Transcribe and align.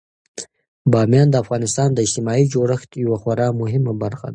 بامیان 0.91 1.27
د 1.31 1.35
افغانستان 1.43 1.89
د 1.93 1.97
اجتماعي 2.05 2.45
جوړښت 2.53 2.89
یوه 3.03 3.17
خورا 3.21 3.47
مهمه 3.61 3.93
برخه 4.03 4.23
ده. 4.29 4.29